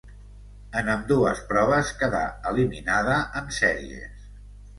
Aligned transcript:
En 0.79 0.87
ambdues 0.93 1.41
proves 1.51 1.91
quedà 1.99 2.23
eliminada 2.53 3.19
en 3.43 3.53
sèries. 3.61 4.27